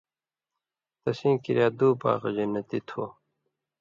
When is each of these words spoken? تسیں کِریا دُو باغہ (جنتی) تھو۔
تسیں 1.01 1.37
کِریا 1.43 1.67
دُو 1.77 1.89
باغہ 2.01 2.29
(جنتی) 2.35 2.79
تھو۔ 2.87 3.03